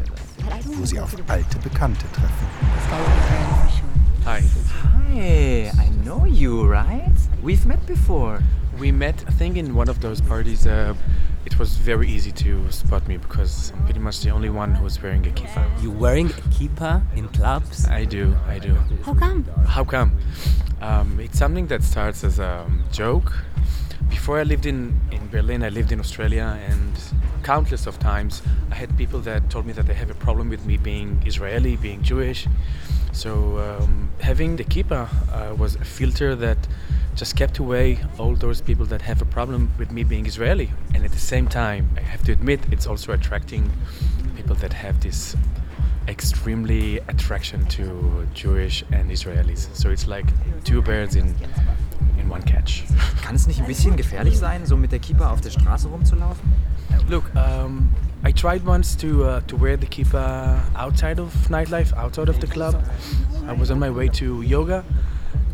wo 0.77 0.85
sie 0.85 1.01
auf 1.01 1.17
alte 1.29 1.59
Bekannte 1.59 2.05
treffen. 2.13 2.47
Hi. 4.25 4.41
Hi, 5.13 5.71
I 5.71 6.05
know 6.05 6.27
you, 6.27 6.63
right? 6.65 7.11
We've 7.43 7.67
met 7.67 7.85
before. 7.87 8.39
We 8.79 8.93
met, 8.93 9.15
I 9.29 9.33
think, 9.33 9.57
in 9.57 9.75
one 9.75 9.91
of 9.91 10.01
those 10.01 10.23
parties. 10.23 10.67
Uh, 10.67 10.95
it 11.47 11.59
was 11.59 11.77
very 11.77 12.09
easy 12.09 12.33
to 12.33 12.71
spot 12.73 13.07
me 13.07 13.17
because 13.17 13.73
I'm 13.73 13.85
pretty 13.85 14.01
much 14.01 14.21
the 14.21 14.31
only 14.31 14.51
one 14.51 14.75
who 14.75 14.85
was 14.85 15.03
wearing 15.03 15.27
a 15.27 15.31
kippah. 15.31 15.83
You 15.83 15.91
wearing 15.91 16.29
a 16.29 16.43
kippah 16.57 17.03
in 17.17 17.29
clubs? 17.29 17.87
I 17.87 18.05
do, 18.05 18.37
I 18.47 18.59
do. 18.59 18.75
How 19.05 19.15
come? 19.15 19.45
How 19.67 19.85
come? 19.85 20.19
Um, 20.81 21.21
it's 21.21 21.39
something 21.39 21.67
that 21.69 21.83
starts 21.83 22.25
as 22.25 22.39
a 22.39 22.71
joke, 22.93 23.33
before 24.11 24.39
I 24.39 24.45
lived 24.45 24.67
in, 24.67 25.01
in 25.11 25.29
Berlin, 25.29 25.63
I 25.63 25.69
lived 25.69 25.93
in 25.93 26.01
Australia, 26.01 26.59
and 26.69 26.93
countless 27.43 27.87
of 27.87 27.99
times 27.99 28.43
I 28.71 28.75
had 28.75 28.97
people 28.97 29.21
that 29.21 29.51
told 29.51 29.67
me 29.67 29.73
that 29.75 29.87
they 29.87 29.95
have 29.95 30.11
a 30.11 30.15
problem 30.15 30.49
with 30.49 30.65
me 30.65 30.77
being 30.77 31.23
Israeli, 31.27 31.77
being 31.77 32.03
Jewish. 32.03 32.47
So 33.13 33.59
um, 33.59 34.11
having 34.21 34.57
the 34.57 34.65
kippah 34.65 35.09
uh, 35.09 35.55
was 35.57 35.75
a 35.77 35.85
filter 35.85 36.35
that 36.37 36.59
just 37.15 37.37
kept 37.37 37.59
away 37.59 37.99
all 38.19 38.35
those 38.35 38.61
people 38.61 38.87
that 38.87 39.03
have 39.03 39.23
a 39.23 39.25
problem 39.25 39.71
with 39.79 39.91
me 39.93 40.05
being 40.05 40.27
Israeli. 40.27 40.71
And 40.95 41.05
at 41.05 41.13
the 41.13 41.19
same 41.19 41.47
time, 41.47 41.89
I 41.97 42.01
have 42.01 42.25
to 42.25 42.33
admit, 42.33 42.61
it's 42.71 42.87
also 42.87 43.13
attracting 43.13 43.71
people 44.37 44.57
that 44.57 44.73
have 44.73 45.01
this 45.01 45.37
extremely 46.09 46.99
attraction 47.09 47.65
to 47.67 48.27
Jewish 48.35 48.85
and 48.93 49.11
Israelis. 49.11 49.75
So 49.75 49.91
it's 49.91 50.07
like 50.07 50.27
two 50.65 50.83
birds 50.83 51.17
in, 51.17 51.35
in 52.19 52.29
one 52.29 52.43
catch. 52.43 52.85
Kann 53.23 53.35
es 53.37 53.47
nicht 53.47 53.61
ein 53.61 53.67
bisschen 53.67 53.97
gefährlich 53.97 54.39
sein, 54.39 54.67
so 54.67 54.77
mit 54.77 54.93
der 54.93 54.99
Kippa 54.99 55.31
auf 55.31 55.41
der 55.41 55.51
Straße 55.51 55.89
rumzulaufen? 55.89 56.53
Look, 57.09 57.35
um, 57.35 57.91
I 58.25 58.33
tried 58.33 58.67
once 58.67 58.97
to 58.97 59.25
uh, 59.25 59.41
to 59.47 59.57
wear 59.57 59.77
the 59.77 59.87
kippah 59.87 60.59
outside 60.75 61.21
of 61.21 61.31
nightlife, 61.51 61.93
outside 61.95 62.31
of 62.31 62.41
the 62.41 62.47
club. 62.47 62.83
I 63.47 63.53
was 63.53 63.71
on 63.71 63.79
my 63.79 63.91
way 63.91 64.09
to 64.09 64.41
yoga, 64.41 64.85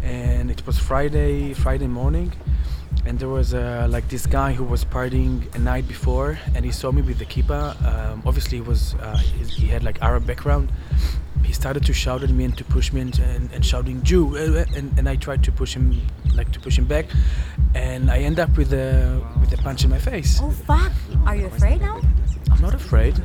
and 0.03 0.51
it 0.51 0.67
was 0.67 0.79
Friday 0.79 1.55
Friday 1.55 1.87
morning, 1.87 2.33
and 3.07 3.19
there 3.19 3.29
was 3.29 3.55
uh, 3.55 3.87
like 3.91 4.09
this 4.09 4.27
guy 4.27 4.53
who 4.53 4.65
was 4.65 4.85
partying 4.85 5.53
a 5.55 5.59
night 5.59 5.87
before, 5.89 6.39
and 6.55 6.65
he 6.65 6.73
saw 6.73 6.93
me 6.93 7.03
with 7.03 7.19
the 7.19 7.27
kippah. 7.27 7.75
Um, 7.85 8.23
obviously, 8.27 8.59
he 8.59 8.63
was 8.63 8.95
uh, 8.95 9.17
he, 9.17 9.45
he 9.45 9.67
had 9.67 9.83
like 9.85 10.01
Arab 10.03 10.27
background. 10.27 10.73
He 11.45 11.53
started 11.53 11.85
to 11.87 11.93
shout 11.93 12.23
at 12.23 12.31
me 12.31 12.45
and 12.45 12.57
to 12.59 12.65
push 12.65 12.93
me 12.93 13.01
and, 13.01 13.19
and, 13.19 13.51
and 13.53 13.65
shouting 13.65 14.03
Jew, 14.03 14.37
uh, 14.37 14.65
and, 14.77 14.97
and 14.99 15.09
I 15.09 15.17
tried 15.17 15.43
to 15.45 15.53
push 15.53 15.75
him 15.75 16.01
like 16.35 16.53
to 16.53 16.61
push 16.61 16.79
him 16.79 16.85
back, 16.85 17.07
and 17.75 18.11
I 18.11 18.19
end 18.19 18.39
up 18.39 18.57
with 18.57 18.73
a 18.73 19.21
with 19.41 19.53
a 19.59 19.63
punch 19.63 19.85
in 19.85 19.91
my 19.91 19.99
face. 19.99 20.39
Oh 20.43 20.51
fuck! 20.51 20.93
Are 21.27 21.37
you 21.37 21.47
afraid 21.47 21.81
now? 21.81 22.01
I'm 22.51 22.61
not 22.61 22.75
afraid. 22.75 23.21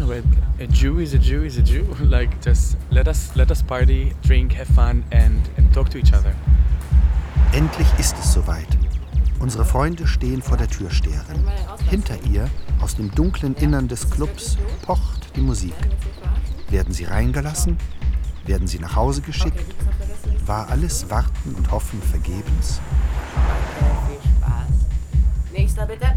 Know. 0.00 0.12
A, 0.12 0.22
a 0.62 0.66
Jew 0.66 0.98
is 0.98 1.12
a 1.12 1.18
Jew 1.18 1.44
is 1.44 1.58
a 1.58 1.62
Jew. 1.62 1.84
like 2.00 2.40
just 2.40 2.78
let 2.90 3.06
us 3.06 3.36
let 3.36 3.50
us 3.50 3.62
party, 3.62 4.14
drink, 4.22 4.52
have 4.54 4.68
fun, 4.68 5.04
and 5.12 5.46
and 5.58 5.70
talk 5.74 5.90
to 5.90 5.98
each 5.98 6.14
other. 6.14 6.34
Endlich 7.52 7.88
ist 7.98 8.16
es 8.18 8.32
soweit. 8.32 8.78
Unsere 9.40 9.66
Freunde 9.66 10.06
stehen 10.06 10.40
vor 10.40 10.56
der 10.56 10.68
Türsteherin. 10.68 11.44
Hinter 11.90 12.16
ihr, 12.30 12.48
aus 12.80 12.96
dem 12.96 13.10
dunklen 13.14 13.54
Innern 13.56 13.88
des 13.88 14.08
Clubs, 14.08 14.56
pocht 14.82 15.36
die 15.36 15.42
Musik. 15.42 15.74
Werden 16.70 16.94
sie 16.94 17.04
reingelassen? 17.04 17.76
Werden 18.46 18.68
sie 18.68 18.78
nach 18.78 18.96
Hause 18.96 19.20
geschickt? 19.20 19.74
War 20.46 20.68
alles 20.68 21.10
Warten 21.10 21.54
und 21.56 21.70
Hoffen 21.70 22.00
vergebens? 22.00 22.80
Viel 24.08 24.30
Spaß. 24.30 25.52
Nächster 25.52 25.86
bitte. 25.86 26.16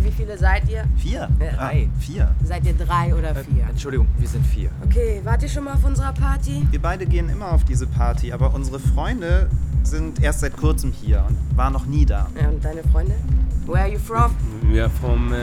Okay, 0.00 0.08
wie 0.08 0.12
viele 0.12 0.38
seid 0.38 0.68
ihr? 0.70 0.84
Vier? 0.96 1.28
Äh, 1.38 1.54
Drei. 1.54 1.88
Vier. 1.98 2.34
Seid 2.42 2.64
ihr 2.64 2.72
drei 2.72 3.14
oder 3.14 3.34
vier? 3.34 3.66
Entschuldigung, 3.68 4.06
wir 4.18 4.28
sind 4.28 4.46
vier. 4.46 4.70
Okay, 4.84 5.20
wart 5.24 5.42
ihr 5.42 5.48
schon 5.48 5.64
mal 5.64 5.74
auf 5.74 5.84
unserer 5.84 6.12
Party? 6.14 6.66
Wir 6.70 6.80
beide 6.80 7.04
gehen 7.06 7.28
immer 7.28 7.52
auf 7.52 7.64
diese 7.64 7.86
Party, 7.86 8.32
aber 8.32 8.54
unsere 8.54 8.78
Freunde 8.78 9.50
sind 9.82 10.22
erst 10.22 10.40
seit 10.40 10.56
kurzem 10.56 10.92
hier 10.92 11.24
und 11.28 11.36
waren 11.56 11.72
noch 11.74 11.84
nie 11.84 12.06
da. 12.06 12.28
Ja, 12.40 12.48
und 12.48 12.64
deine 12.64 12.82
Freunde? 12.84 13.12
Where 13.66 13.80
are 13.80 13.92
you 13.92 13.98
from? 13.98 14.34
We 14.62 14.80
are 14.80 14.90
from 14.90 15.32
äh, 15.34 15.36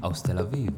aus 0.00 0.22
Tel 0.22 0.38
Aviv. 0.38 0.70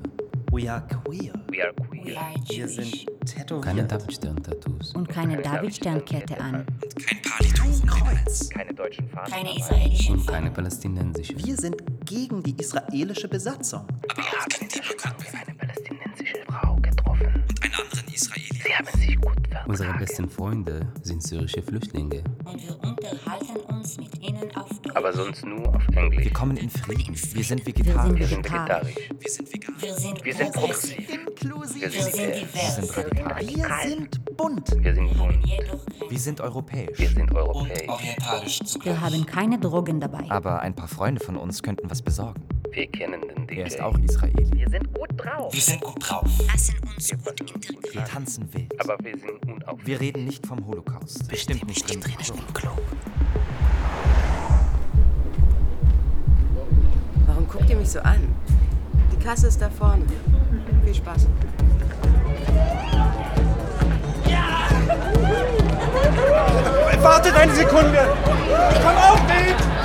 We 0.58 0.68
are 0.68 0.82
queer. 1.04 1.32
We 1.52 1.62
are 1.62 1.72
queer. 1.72 2.18
Wir 2.48 2.66
sind 2.66 3.06
tätowiert. 3.24 3.64
Keine 3.64 3.84
Davidstern-Tattoos. 3.84 4.92
Und 4.92 5.08
keine 5.08 5.40
Davidsternkette 5.40 6.40
an. 6.40 6.66
Kein 7.06 7.22
Palituch. 7.22 7.86
Kreuz. 7.86 8.48
Keine 8.48 8.74
deutschen 8.74 9.08
Fahnen. 9.08 9.30
Keine 9.30 9.56
israelische 9.56 10.12
Und 10.14 10.26
keine 10.26 10.50
palästinensische. 10.50 11.38
Wir 11.38 11.56
sind 11.56 11.76
gegen 12.04 12.42
die 12.42 12.56
israelische 12.58 13.28
Besatzung. 13.28 13.82
Aber 14.08 14.16
wir 14.16 14.24
haben 14.24 14.50
in 14.60 14.68
Dschibouti 14.68 15.28
eine 15.32 15.54
palästinensische 15.56 16.38
Frau 16.48 16.74
getroffen. 16.82 17.26
Und 17.48 17.64
einen 17.64 17.74
anderen 17.74 18.12
Israeli. 18.12 18.48
Sie 18.50 18.74
haben 18.74 18.98
sich 18.98 19.14
gut 19.20 19.30
verstanden. 19.34 19.70
Unsere 19.70 19.92
besten 19.96 20.28
Freunde 20.28 20.92
sind 21.02 21.22
syrische 21.22 21.62
Flüchtlinge. 21.62 22.24
Und 22.44 22.60
wir 22.60 22.76
unterhalten 22.82 23.60
uns 23.68 23.96
mit 23.96 24.20
ihnen 24.20 24.56
auf. 24.56 24.77
Aber 24.98 25.12
sonst 25.12 25.46
nur 25.46 25.68
auf 25.68 25.86
Englisch. 25.94 26.24
Wir 26.24 26.32
kommen 26.32 26.56
in 26.56 26.68
Frieden. 26.68 27.14
Wir 27.14 27.44
sind 27.44 27.64
Wir 27.64 27.76
vegetarisch. 27.76 28.26
sind 28.28 28.44
vegetarisch. 28.44 28.94
Wir 29.20 29.30
sind 29.30 29.54
vegan. 29.54 29.74
Wir 29.78 29.94
sind 29.94 30.24
Wir 30.24 30.34
sind 30.34 30.52
progressiv. 30.52 31.08
Inklusiv. 31.08 31.82
Wir 31.82 31.92
Wir 31.92 32.02
sind, 32.02 32.14
äh, 32.18 32.40
divers. 32.40 32.76
Wir 32.76 32.82
sind 32.82 32.96
radikal. 32.96 33.84
Wir 33.84 33.90
sind 33.90 34.36
bunt. 34.36 34.84
wir 34.84 34.94
sind 34.94 35.16
bunt. 35.16 35.44
Wir 36.10 36.18
sind 36.18 36.40
europäisch. 36.40 36.98
Wir 36.98 37.08
sind 37.10 37.32
europäisch. 37.32 37.88
orientalisch. 37.88 38.60
Wir 38.82 39.00
haben 39.00 39.24
keine 39.24 39.58
Drogen 39.60 40.00
dabei. 40.00 40.28
Aber 40.30 40.62
ein 40.62 40.74
paar 40.74 40.88
Freunde 40.88 41.24
von 41.24 41.36
uns 41.36 41.62
könnten 41.62 41.88
was 41.88 42.02
besorgen. 42.02 42.42
Wir 42.72 42.88
kennen 42.88 43.20
den 43.20 43.46
DJ. 43.46 43.60
Er 43.60 43.66
ist 43.68 43.80
auch 43.80 43.96
Israeli. 44.00 44.50
Wir 44.50 44.68
sind 44.68 44.92
gut 44.94 45.10
drauf. 45.16 45.54
Wir 45.54 45.60
sind 45.60 45.80
gut 45.80 46.10
drauf. 46.10 46.28
Lassen 46.48 46.74
uns 46.96 47.10
gut 47.24 47.40
integrieren. 47.40 47.94
Wir 47.94 48.04
tanzen 48.04 48.52
wild. 48.52 48.80
Aber 48.80 48.96
wir 49.04 49.16
sind 49.16 49.46
unauf. 49.46 49.78
Wir 49.84 50.00
reden 50.00 50.24
nicht 50.24 50.44
vom 50.44 50.66
Holocaust. 50.66 51.28
Bestimmt 51.28 51.68
nicht 51.68 51.88
drin. 51.88 52.02
im 52.02 52.52
Club. 52.52 52.82
Warum 57.48 57.60
guckt 57.60 57.70
ihr 57.70 57.76
mich 57.76 57.90
so 57.90 58.00
an? 58.00 58.34
Die 59.10 59.24
Kasse 59.24 59.46
ist 59.46 59.62
da 59.62 59.70
vorne. 59.70 60.04
Viel 60.84 60.94
Spaß. 60.94 61.26
Wartet 67.00 67.34
eine 67.36 67.54
Sekunde! 67.54 67.98
Ich 68.70 68.82
komm 68.82 68.96
auch 68.96 69.20
mit! 69.22 69.77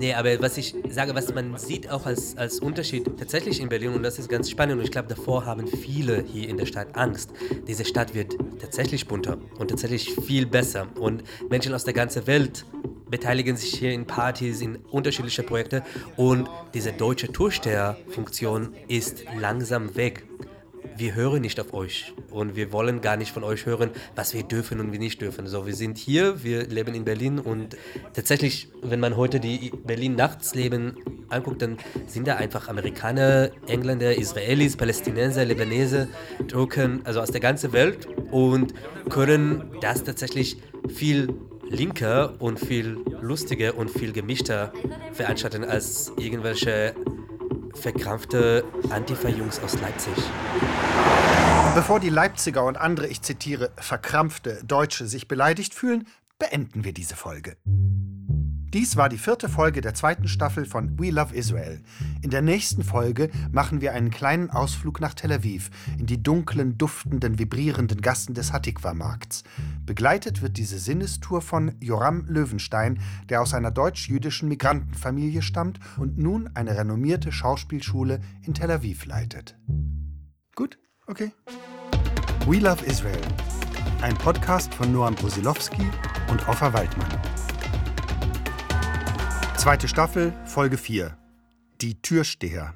Nee, 0.00 0.14
aber 0.14 0.40
was 0.40 0.56
ich 0.56 0.74
sage, 0.88 1.14
was 1.14 1.34
man 1.34 1.58
sieht 1.58 1.90
auch 1.90 2.06
als, 2.06 2.34
als 2.38 2.58
Unterschied 2.58 3.18
tatsächlich 3.18 3.60
in 3.60 3.68
Berlin, 3.68 3.90
und 3.90 4.02
das 4.02 4.18
ist 4.18 4.30
ganz 4.30 4.48
spannend, 4.48 4.78
und 4.78 4.84
ich 4.84 4.90
glaube, 4.90 5.08
davor 5.08 5.44
haben 5.44 5.66
viele 5.66 6.24
hier 6.24 6.48
in 6.48 6.56
der 6.56 6.64
Stadt 6.64 6.96
Angst. 6.96 7.34
Diese 7.68 7.84
Stadt 7.84 8.14
wird 8.14 8.34
tatsächlich 8.58 9.06
bunter 9.06 9.36
und 9.58 9.68
tatsächlich 9.68 10.14
viel 10.14 10.46
besser. 10.46 10.86
Und 10.98 11.22
Menschen 11.50 11.74
aus 11.74 11.84
der 11.84 11.92
ganzen 11.92 12.26
Welt 12.26 12.64
beteiligen 13.10 13.58
sich 13.58 13.74
hier 13.74 13.92
in 13.92 14.06
Partys, 14.06 14.62
in 14.62 14.76
unterschiedliche 14.76 15.42
Projekte. 15.42 15.82
Und 16.16 16.48
diese 16.72 16.94
deutsche 16.94 17.30
Toursteher-Funktion 17.30 18.72
ist 18.88 19.24
langsam 19.38 19.96
weg. 19.96 20.24
Wir 20.96 21.14
hören 21.14 21.42
nicht 21.42 21.58
auf 21.60 21.72
euch 21.72 22.12
und 22.30 22.56
wir 22.56 22.72
wollen 22.72 23.00
gar 23.00 23.16
nicht 23.16 23.32
von 23.32 23.44
euch 23.44 23.66
hören, 23.66 23.90
was 24.14 24.34
wir 24.34 24.42
dürfen 24.42 24.80
und 24.80 24.92
wir 24.92 24.98
nicht 24.98 25.20
dürfen. 25.20 25.46
So, 25.46 25.66
wir 25.66 25.74
sind 25.74 25.98
hier, 25.98 26.42
wir 26.42 26.66
leben 26.66 26.94
in 26.94 27.04
Berlin 27.04 27.38
und 27.38 27.76
tatsächlich, 28.12 28.68
wenn 28.82 29.00
man 29.00 29.16
heute 29.16 29.40
die 29.40 29.72
Berlin-Nachtsleben 29.84 30.96
anguckt, 31.28 31.62
dann 31.62 31.78
sind 32.06 32.26
da 32.26 32.36
einfach 32.36 32.68
Amerikaner, 32.68 33.50
Engländer, 33.66 34.16
Israelis, 34.16 34.76
Palästinenser, 34.76 35.44
Libanese, 35.44 36.08
Türken, 36.48 37.00
also 37.04 37.20
aus 37.20 37.30
der 37.30 37.40
ganzen 37.40 37.72
Welt 37.72 38.06
und 38.30 38.74
können 39.08 39.70
das 39.80 40.04
tatsächlich 40.04 40.58
viel 40.88 41.28
linker 41.70 42.34
und 42.40 42.58
viel 42.58 42.98
lustiger 43.20 43.76
und 43.76 43.90
viel 43.90 44.12
gemischter 44.12 44.72
veranstalten 45.12 45.64
als 45.64 46.12
irgendwelche 46.18 46.94
verkrampfte 47.74 48.64
Antifa-Jungs 48.90 49.60
aus 49.60 49.80
Leipzig. 49.80 50.14
Bevor 51.74 52.00
die 52.00 52.08
Leipziger 52.08 52.64
und 52.64 52.76
andere, 52.76 53.06
ich 53.06 53.22
zitiere, 53.22 53.70
verkrampfte 53.76 54.60
Deutsche 54.64 55.06
sich 55.06 55.28
beleidigt 55.28 55.74
fühlen, 55.74 56.06
beenden 56.38 56.84
wir 56.84 56.92
diese 56.92 57.16
Folge. 57.16 57.56
Dies 58.72 58.96
war 58.96 59.08
die 59.08 59.18
vierte 59.18 59.48
Folge 59.48 59.80
der 59.80 59.94
zweiten 59.94 60.28
Staffel 60.28 60.64
von 60.64 60.96
We 60.96 61.10
Love 61.10 61.34
Israel. 61.34 61.80
In 62.22 62.30
der 62.30 62.40
nächsten 62.40 62.84
Folge 62.84 63.28
machen 63.50 63.80
wir 63.80 63.94
einen 63.94 64.10
kleinen 64.10 64.48
Ausflug 64.48 65.00
nach 65.00 65.14
Tel 65.14 65.32
Aviv, 65.32 65.70
in 65.98 66.06
die 66.06 66.22
dunklen, 66.22 66.78
duftenden, 66.78 67.40
vibrierenden 67.40 68.00
Gassen 68.00 68.34
des 68.34 68.52
Hatikwa-Markts. 68.52 69.42
Begleitet 69.84 70.40
wird 70.40 70.56
diese 70.56 70.78
Sinnestour 70.78 71.42
von 71.42 71.72
Joram 71.80 72.26
Löwenstein, 72.28 73.00
der 73.28 73.42
aus 73.42 73.54
einer 73.54 73.72
deutsch-jüdischen 73.72 74.48
Migrantenfamilie 74.48 75.42
stammt 75.42 75.80
und 75.96 76.18
nun 76.18 76.48
eine 76.54 76.78
renommierte 76.78 77.32
Schauspielschule 77.32 78.20
in 78.46 78.54
Tel 78.54 78.70
Aviv 78.70 79.04
leitet. 79.04 79.58
Gut, 80.54 80.78
okay. 81.08 81.32
We 82.46 82.58
Love 82.58 82.84
Israel. 82.84 83.20
Ein 84.00 84.14
Podcast 84.14 84.72
von 84.72 84.92
Noam 84.92 85.16
Brusilowski 85.16 85.82
und 86.30 86.48
Offa 86.48 86.72
Waldmann. 86.72 87.08
Zweite 89.60 89.88
Staffel, 89.88 90.32
Folge 90.46 90.78
4. 90.78 91.18
Die 91.82 92.00
Türsteher. 92.00 92.72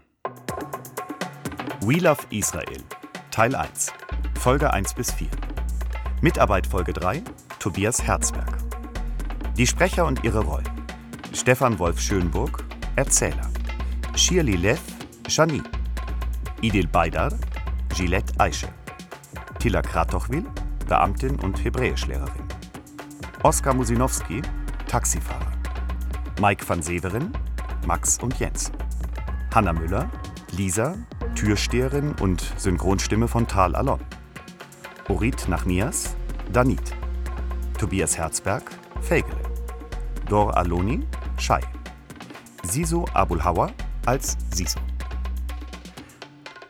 We 1.81 1.95
Love 1.95 2.21
Israel, 2.29 2.83
Teil 3.31 3.55
1, 3.55 3.91
Folge 4.39 4.71
1 4.71 4.93
bis 4.93 5.11
4. 5.11 5.29
Mitarbeit 6.21 6.67
Folge 6.67 6.93
3, 6.93 7.23
Tobias 7.59 8.03
Herzberg. 8.03 8.59
Die 9.57 9.67
Sprecher 9.67 10.05
und 10.05 10.25
ihre 10.25 10.41
Rollen. 10.41 10.69
Stefan 11.33 11.79
Wolf 11.79 11.99
Schönburg, 11.99 12.63
Erzähler. 12.97 13.49
Shirley 14.15 14.57
Lev, 14.57 14.83
Janine. 15.27 15.65
Idil 16.61 16.87
Baydar, 16.87 17.33
Gillette 17.95 18.39
Aische. 18.39 18.69
Tilla 19.59 19.81
Kratochwil, 19.81 20.45
Beamtin 20.87 21.37
und 21.37 21.65
Hebräischlehrerin. 21.65 22.45
Oskar 23.43 23.73
Musinowski, 23.73 24.43
Taxifahrer. 24.87 25.64
Mike 26.41 26.69
van 26.69 26.83
Severen, 26.83 27.33
Max 27.87 28.19
und 28.19 28.39
Jens. 28.41 28.73
Hanna 29.55 29.73
Müller, 29.73 30.11
Lisa, 30.51 30.97
Türsteherin 31.37 32.13
und 32.21 32.53
Synchronstimme 32.57 33.29
von 33.29 33.47
Tal 33.47 33.77
Alon. 33.77 34.01
Orit 35.09 35.49
Nachmias, 35.49 36.17
Danit. 36.53 36.93
Tobias 37.79 38.19
Herzberg, 38.19 38.65
Fegele. 39.01 39.37
Dor 40.29 40.57
Aloni, 40.57 41.07
Shai. 41.39 41.61
Siso 42.65 43.05
Abulhawa 43.13 43.71
als 44.05 44.37
Siso. 44.53 44.81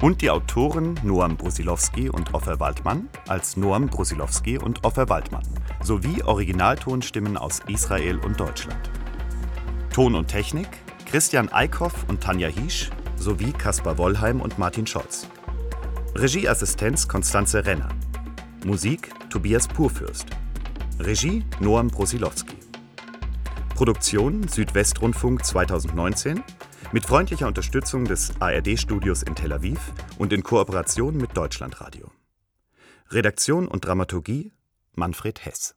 Und 0.02 0.20
die 0.20 0.28
Autoren 0.28 1.00
Noam 1.02 1.38
Brusilowski 1.38 2.10
und 2.10 2.34
Offer 2.34 2.60
Waldmann 2.60 3.08
als 3.28 3.56
Noam 3.56 3.86
Brusilowski 3.86 4.58
und 4.58 4.84
Offer 4.84 5.08
Waldmann 5.08 5.46
sowie 5.82 6.22
Originaltonstimmen 6.22 7.38
aus 7.38 7.62
Israel 7.68 8.18
und 8.18 8.38
Deutschland. 8.38 8.90
Ton 9.94 10.16
und 10.16 10.26
Technik 10.26 10.66
Christian 11.06 11.48
Eickhoff 11.50 12.08
und 12.08 12.20
Tanja 12.20 12.48
Hiesch 12.48 12.90
sowie 13.16 13.52
Kaspar 13.52 13.96
Wollheim 13.96 14.40
und 14.40 14.58
Martin 14.58 14.88
Scholz. 14.88 15.28
Regieassistenz 16.16 17.06
Konstanze 17.06 17.64
Renner. 17.64 17.90
Musik 18.64 19.12
Tobias 19.30 19.68
Purfürst. 19.68 20.26
Regie 20.98 21.44
Noam 21.60 21.86
Brusilowski. 21.86 22.56
Produktion 23.76 24.48
Südwestrundfunk 24.48 25.44
2019 25.44 26.42
mit 26.90 27.06
freundlicher 27.06 27.46
Unterstützung 27.46 28.04
des 28.04 28.32
ARD-Studios 28.40 29.22
in 29.22 29.36
Tel 29.36 29.52
Aviv 29.52 29.92
und 30.18 30.32
in 30.32 30.42
Kooperation 30.42 31.16
mit 31.16 31.36
Deutschlandradio. 31.36 32.10
Redaktion 33.10 33.68
und 33.68 33.84
Dramaturgie 33.84 34.50
Manfred 34.96 35.44
Hess 35.44 35.72